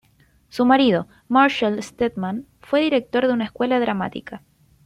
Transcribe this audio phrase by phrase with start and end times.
[0.49, 4.41] Su marido, Marshall Stedman, fue director de una escuela dramática.